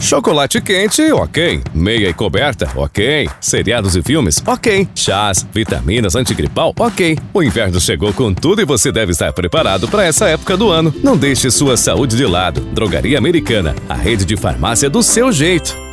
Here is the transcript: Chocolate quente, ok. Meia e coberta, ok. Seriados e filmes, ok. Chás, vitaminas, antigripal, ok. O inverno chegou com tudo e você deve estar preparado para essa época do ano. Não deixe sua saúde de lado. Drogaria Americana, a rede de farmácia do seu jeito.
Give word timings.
Chocolate 0.00 0.60
quente, 0.62 1.12
ok. 1.12 1.62
Meia 1.74 2.08
e 2.08 2.14
coberta, 2.14 2.68
ok. 2.74 3.28
Seriados 3.38 3.94
e 3.94 4.02
filmes, 4.02 4.42
ok. 4.46 4.88
Chás, 4.94 5.46
vitaminas, 5.52 6.16
antigripal, 6.16 6.72
ok. 6.78 7.18
O 7.34 7.42
inverno 7.42 7.78
chegou 7.78 8.12
com 8.12 8.32
tudo 8.32 8.62
e 8.62 8.64
você 8.64 8.90
deve 8.90 9.12
estar 9.12 9.32
preparado 9.32 9.86
para 9.88 10.04
essa 10.04 10.26
época 10.26 10.56
do 10.56 10.70
ano. 10.70 10.92
Não 11.04 11.16
deixe 11.16 11.50
sua 11.50 11.76
saúde 11.76 12.16
de 12.16 12.24
lado. 12.24 12.62
Drogaria 12.72 13.18
Americana, 13.18 13.76
a 13.88 13.94
rede 13.94 14.24
de 14.24 14.36
farmácia 14.36 14.88
do 14.88 15.02
seu 15.02 15.30
jeito. 15.30 15.89